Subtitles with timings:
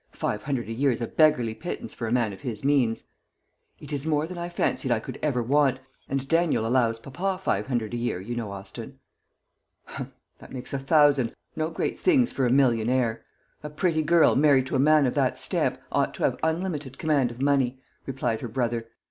[0.13, 3.03] Five hundred a year is a beggarly pittance for a man of his means."
[3.79, 7.67] "It is more than I fancied I could ever want; and Daniel allows papa five
[7.67, 8.97] hundred a year, you know Austin."
[9.85, 10.09] "Humph!
[10.39, 13.23] that makes a thousand no great things for a millionaire.
[13.61, 17.29] A pretty girl, married to a man of that stamp, ought to have unlimited command
[17.29, 18.87] of money," replied her brother.